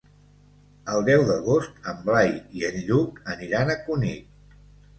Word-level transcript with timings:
El 0.93 1.05
deu 1.09 1.25
d'agost 1.27 1.77
en 1.93 2.01
Blai 2.09 2.33
i 2.63 2.67
en 2.73 2.81
Lluc 2.89 3.23
aniran 3.37 3.73
a 3.77 3.79
Cunit. 3.87 4.61